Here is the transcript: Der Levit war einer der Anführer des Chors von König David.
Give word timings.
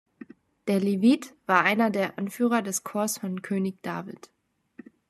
Der 0.67 0.79
Levit 0.81 1.35
war 1.45 1.61
einer 1.61 1.91
der 1.91 2.17
Anführer 2.17 2.63
des 2.63 2.83
Chors 2.83 3.19
von 3.19 3.43
König 3.43 3.83
David. 3.83 4.31